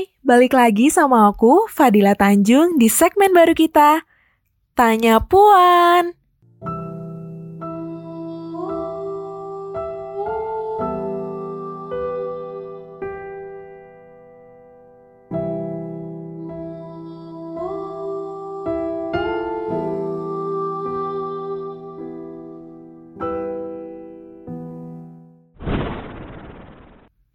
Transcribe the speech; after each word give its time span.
Hai, 0.00 0.08
balik 0.24 0.56
lagi 0.56 0.88
sama 0.88 1.28
aku, 1.28 1.68
Fadila 1.68 2.16
Tanjung, 2.16 2.80
di 2.80 2.88
segmen 2.88 3.36
baru 3.36 3.52
kita, 3.52 4.00
Tanya 4.72 5.20
Puan. 5.20 6.16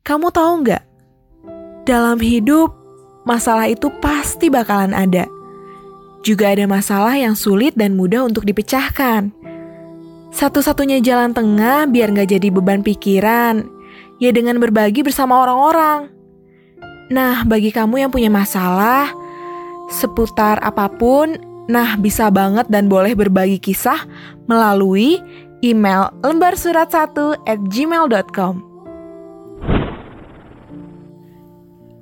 Kamu 0.02 0.34
tahu 0.34 0.66
nggak? 0.66 0.95
Dalam 1.86 2.18
hidup, 2.18 2.74
masalah 3.30 3.70
itu 3.70 3.94
pasti 4.02 4.50
bakalan 4.50 4.90
ada. 4.90 5.30
Juga 6.26 6.50
ada 6.50 6.66
masalah 6.66 7.14
yang 7.14 7.38
sulit 7.38 7.78
dan 7.78 7.94
mudah 7.94 8.26
untuk 8.26 8.42
dipecahkan. 8.50 9.30
Satu-satunya 10.34 10.98
jalan 11.06 11.38
tengah 11.38 11.86
biar 11.86 12.10
nggak 12.10 12.34
jadi 12.34 12.50
beban 12.50 12.82
pikiran, 12.82 13.70
ya 14.18 14.34
dengan 14.34 14.58
berbagi 14.58 15.06
bersama 15.06 15.46
orang-orang. 15.46 16.10
Nah, 17.14 17.46
bagi 17.46 17.70
kamu 17.70 18.02
yang 18.02 18.10
punya 18.10 18.34
masalah, 18.34 19.14
seputar 19.94 20.58
apa 20.66 20.90
pun, 20.90 21.38
nah 21.70 21.94
bisa 22.02 22.34
banget 22.34 22.66
dan 22.66 22.90
boleh 22.90 23.14
berbagi 23.14 23.62
kisah 23.62 24.10
melalui 24.50 25.22
email 25.62 26.10
lembar 26.26 26.58
surat 26.58 26.90
1 26.90 27.46
at 27.46 27.62
gmail.com. 27.70 28.75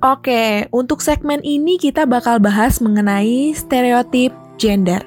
Oke, 0.04 0.68
untuk 0.68 1.00
segmen 1.00 1.40
ini 1.40 1.80
kita 1.80 2.04
bakal 2.04 2.36
bahas 2.36 2.76
mengenai 2.76 3.56
stereotip 3.56 4.36
gender. 4.60 5.00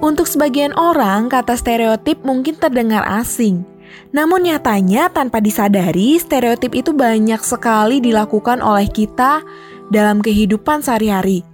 Untuk 0.00 0.24
sebagian 0.24 0.72
orang, 0.80 1.28
kata 1.28 1.60
stereotip 1.60 2.24
mungkin 2.24 2.56
terdengar 2.56 3.04
asing. 3.04 3.68
Namun 4.16 4.48
nyatanya 4.48 5.12
tanpa 5.12 5.44
disadari, 5.44 6.16
stereotip 6.16 6.72
itu 6.72 6.96
banyak 6.96 7.44
sekali 7.44 8.00
dilakukan 8.00 8.64
oleh 8.64 8.88
kita 8.88 9.44
dalam 9.92 10.24
kehidupan 10.24 10.80
sehari-hari. 10.80 11.44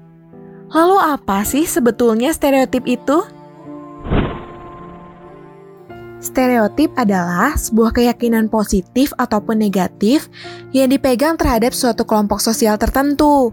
Lalu 0.70 1.02
apa 1.02 1.42
sih 1.42 1.66
sebetulnya 1.66 2.30
stereotip 2.30 2.86
itu? 2.86 3.18
Stereotip 6.22 6.94
adalah 6.94 7.58
sebuah 7.58 7.98
keyakinan 7.98 8.46
positif 8.46 9.10
ataupun 9.18 9.58
negatif 9.58 10.30
yang 10.70 10.86
dipegang 10.86 11.34
terhadap 11.34 11.74
suatu 11.74 12.06
kelompok 12.06 12.38
sosial 12.38 12.78
tertentu. 12.78 13.50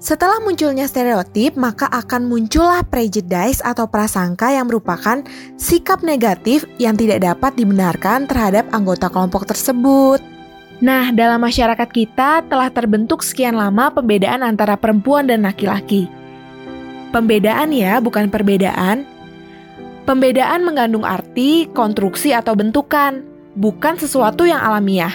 Setelah 0.00 0.40
munculnya 0.40 0.88
stereotip, 0.88 1.56
maka 1.60 1.84
akan 1.88 2.28
muncullah 2.28 2.84
prejudice 2.84 3.60
atau 3.64 3.88
prasangka 3.88 4.52
yang 4.52 4.68
merupakan 4.68 5.20
sikap 5.60 6.00
negatif 6.04 6.68
yang 6.80 6.96
tidak 6.96 7.24
dapat 7.24 7.56
dibenarkan 7.56 8.24
terhadap 8.24 8.68
anggota 8.72 9.08
kelompok 9.12 9.48
tersebut. 9.48 10.20
Nah, 10.80 11.12
dalam 11.12 11.44
masyarakat 11.44 11.88
kita 11.92 12.48
telah 12.48 12.72
terbentuk 12.72 13.20
sekian 13.20 13.56
lama 13.56 13.92
pembedaan 13.92 14.40
antara 14.40 14.76
perempuan 14.80 15.28
dan 15.28 15.44
laki-laki. 15.44 16.08
Pembedaan 17.12 17.68
ya, 17.72 18.00
bukan 18.00 18.32
perbedaan. 18.32 19.04
Pembedaan 20.08 20.64
mengandung 20.64 21.04
arti, 21.04 21.68
konstruksi, 21.70 22.32
atau 22.32 22.56
bentukan, 22.56 23.20
bukan 23.54 23.94
sesuatu 24.00 24.48
yang 24.48 24.58
alamiah. 24.58 25.12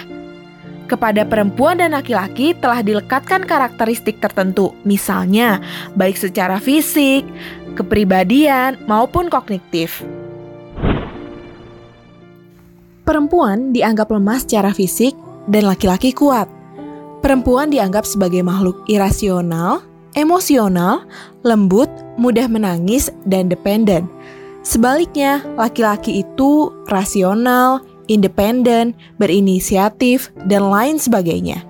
Kepada 0.86 1.26
perempuan 1.26 1.82
dan 1.82 1.98
laki-laki 1.98 2.54
telah 2.54 2.78
dilekatkan 2.78 3.42
karakteristik 3.42 4.22
tertentu, 4.22 4.70
misalnya 4.86 5.58
baik 5.98 6.14
secara 6.14 6.62
fisik, 6.62 7.26
kepribadian, 7.74 8.78
maupun 8.86 9.26
kognitif. 9.26 10.06
Perempuan 13.02 13.74
dianggap 13.74 14.14
lemah 14.14 14.38
secara 14.38 14.70
fisik 14.70 15.14
dan 15.50 15.66
laki-laki 15.66 16.14
kuat. 16.14 16.46
Perempuan 17.22 17.70
dianggap 17.70 18.06
sebagai 18.06 18.46
makhluk 18.46 18.86
irasional, 18.86 19.82
emosional, 20.14 21.02
lembut, 21.42 21.90
mudah 22.18 22.46
menangis, 22.46 23.10
dan 23.26 23.50
dependen. 23.50 24.06
Sebaliknya, 24.66 25.46
laki-laki 25.54 26.26
itu 26.26 26.74
rasional, 26.90 27.86
independen, 28.10 28.98
berinisiatif, 29.14 30.34
dan 30.50 30.66
lain 30.66 30.98
sebagainya. 30.98 31.62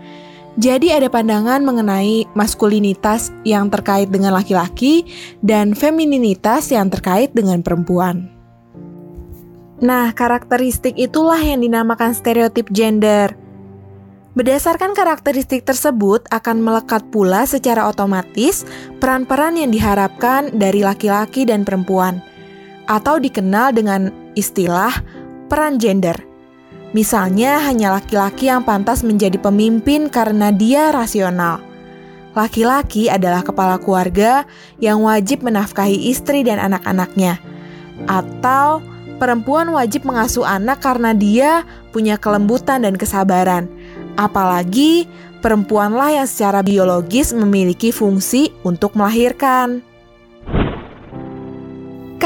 Jadi 0.56 0.88
ada 0.88 1.12
pandangan 1.12 1.60
mengenai 1.60 2.24
maskulinitas 2.32 3.28
yang 3.44 3.68
terkait 3.68 4.08
dengan 4.08 4.32
laki-laki 4.32 5.04
dan 5.44 5.76
femininitas 5.76 6.72
yang 6.72 6.88
terkait 6.88 7.36
dengan 7.36 7.60
perempuan. 7.60 8.32
Nah, 9.84 10.16
karakteristik 10.16 10.96
itulah 10.96 11.36
yang 11.36 11.60
dinamakan 11.60 12.16
stereotip 12.16 12.72
gender. 12.72 13.36
Berdasarkan 14.32 14.96
karakteristik 14.96 15.68
tersebut 15.68 16.24
akan 16.32 16.64
melekat 16.64 17.04
pula 17.12 17.44
secara 17.44 17.84
otomatis 17.92 18.64
peran-peran 19.04 19.60
yang 19.60 19.68
diharapkan 19.68 20.48
dari 20.56 20.80
laki-laki 20.80 21.44
dan 21.44 21.60
perempuan– 21.60 22.24
atau 22.86 23.18
dikenal 23.18 23.74
dengan 23.74 24.10
istilah 24.38 24.94
peran 25.46 25.78
gender. 25.78 26.18
Misalnya, 26.94 27.60
hanya 27.66 27.92
laki-laki 27.92 28.48
yang 28.48 28.64
pantas 28.64 29.04
menjadi 29.04 29.36
pemimpin 29.36 30.08
karena 30.08 30.54
dia 30.54 30.94
rasional. 30.94 31.60
Laki-laki 32.32 33.08
adalah 33.08 33.40
kepala 33.40 33.76
keluarga 33.76 34.44
yang 34.80 35.02
wajib 35.04 35.44
menafkahi 35.44 36.08
istri 36.08 36.44
dan 36.44 36.60
anak-anaknya, 36.60 37.40
atau 38.08 38.84
perempuan 39.16 39.72
wajib 39.72 40.04
mengasuh 40.04 40.44
anak 40.44 40.84
karena 40.84 41.16
dia 41.16 41.64
punya 41.96 42.20
kelembutan 42.20 42.84
dan 42.84 42.94
kesabaran. 42.96 43.68
Apalagi 44.20 45.08
perempuanlah 45.40 46.22
yang 46.22 46.28
secara 46.28 46.60
biologis 46.60 47.32
memiliki 47.32 47.88
fungsi 47.88 48.52
untuk 48.64 48.92
melahirkan. 48.96 49.80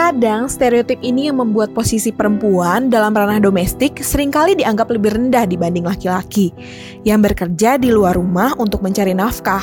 Kadang 0.01 0.49
stereotip 0.49 0.97
ini 1.05 1.29
yang 1.29 1.45
membuat 1.45 1.77
posisi 1.77 2.09
perempuan 2.09 2.89
dalam 2.89 3.13
ranah 3.13 3.37
domestik 3.37 4.01
sering 4.01 4.33
kali 4.33 4.57
dianggap 4.57 4.89
lebih 4.89 5.13
rendah 5.13 5.45
dibanding 5.45 5.85
laki-laki 5.85 6.57
yang 7.05 7.21
bekerja 7.21 7.77
di 7.77 7.93
luar 7.93 8.17
rumah 8.17 8.57
untuk 8.57 8.81
mencari 8.81 9.13
nafkah. 9.13 9.61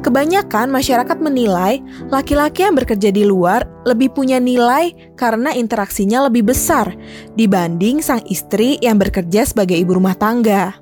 Kebanyakan 0.00 0.72
masyarakat 0.72 1.20
menilai 1.20 1.84
laki-laki 2.08 2.64
yang 2.64 2.72
bekerja 2.72 3.12
di 3.12 3.28
luar 3.28 3.68
lebih 3.84 4.16
punya 4.16 4.40
nilai 4.40 4.96
karena 5.12 5.52
interaksinya 5.52 6.24
lebih 6.24 6.48
besar 6.48 6.96
dibanding 7.36 8.00
sang 8.00 8.24
istri 8.32 8.80
yang 8.80 8.96
bekerja 8.96 9.44
sebagai 9.44 9.76
ibu 9.76 9.92
rumah 9.92 10.16
tangga. 10.16 10.72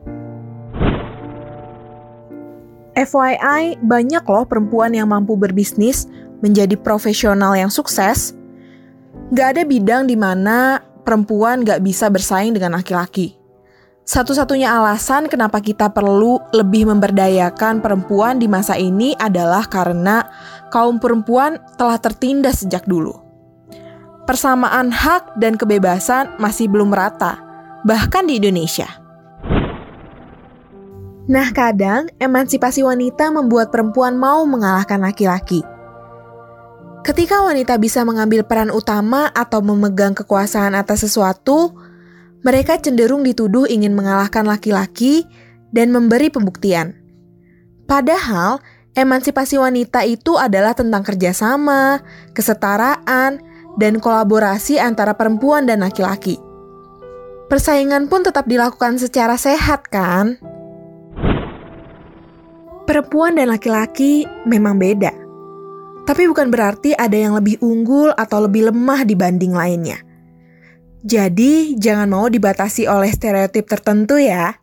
FYI, 2.94 3.74
banyak 3.82 4.22
loh 4.22 4.46
perempuan 4.46 4.94
yang 4.94 5.10
mampu 5.10 5.34
berbisnis, 5.34 6.06
menjadi 6.46 6.78
profesional 6.78 7.58
yang 7.58 7.74
sukses, 7.74 8.38
Gak 9.32 9.56
ada 9.56 9.62
bidang 9.64 10.04
di 10.04 10.20
mana 10.20 10.84
perempuan 11.00 11.64
gak 11.64 11.80
bisa 11.80 12.12
bersaing 12.12 12.52
dengan 12.52 12.76
laki-laki. 12.76 13.40
Satu-satunya 14.04 14.68
alasan 14.68 15.32
kenapa 15.32 15.64
kita 15.64 15.88
perlu 15.88 16.36
lebih 16.52 16.92
memberdayakan 16.92 17.80
perempuan 17.80 18.36
di 18.36 18.44
masa 18.44 18.76
ini 18.76 19.16
adalah 19.16 19.64
karena 19.64 20.28
kaum 20.68 21.00
perempuan 21.00 21.56
telah 21.80 21.96
tertindas 21.96 22.60
sejak 22.60 22.84
dulu. 22.84 23.16
Persamaan 24.28 24.92
hak 24.92 25.40
dan 25.40 25.56
kebebasan 25.56 26.36
masih 26.36 26.68
belum 26.68 26.92
merata, 26.92 27.40
bahkan 27.88 28.28
di 28.28 28.36
Indonesia. 28.36 28.88
Nah, 31.24 31.48
kadang 31.56 32.12
emansipasi 32.20 32.84
wanita 32.84 33.32
membuat 33.32 33.72
perempuan 33.72 34.20
mau 34.20 34.44
mengalahkan 34.44 35.00
laki-laki. 35.00 35.64
Ketika 37.04 37.44
wanita 37.44 37.76
bisa 37.76 38.00
mengambil 38.00 38.48
peran 38.48 38.72
utama 38.72 39.28
atau 39.36 39.60
memegang 39.60 40.16
kekuasaan 40.16 40.72
atas 40.72 41.04
sesuatu, 41.04 41.76
mereka 42.40 42.80
cenderung 42.80 43.20
dituduh 43.20 43.68
ingin 43.68 43.92
mengalahkan 43.92 44.40
laki-laki 44.48 45.28
dan 45.68 45.92
memberi 45.92 46.32
pembuktian. 46.32 46.96
Padahal, 47.84 48.64
emansipasi 48.96 49.60
wanita 49.60 50.00
itu 50.08 50.40
adalah 50.40 50.72
tentang 50.72 51.04
kerjasama, 51.04 52.00
kesetaraan, 52.32 53.36
dan 53.76 54.00
kolaborasi 54.00 54.80
antara 54.80 55.12
perempuan 55.12 55.68
dan 55.68 55.84
laki-laki. 55.84 56.40
Persaingan 57.52 58.08
pun 58.08 58.24
tetap 58.24 58.48
dilakukan 58.48 58.96
secara 58.96 59.36
sehat, 59.36 59.92
kan? 59.92 60.40
Perempuan 62.88 63.36
dan 63.36 63.52
laki-laki 63.52 64.24
memang 64.48 64.80
beda 64.80 65.23
tapi 66.04 66.28
bukan 66.28 66.52
berarti 66.52 66.92
ada 66.96 67.16
yang 67.16 67.36
lebih 67.36 67.60
unggul 67.64 68.12
atau 68.16 68.44
lebih 68.44 68.72
lemah 68.72 69.04
dibanding 69.04 69.52
lainnya. 69.56 70.00
Jadi, 71.04 71.76
jangan 71.76 72.08
mau 72.08 72.26
dibatasi 72.32 72.88
oleh 72.88 73.12
stereotip 73.12 73.68
tertentu 73.68 74.16
ya. 74.16 74.56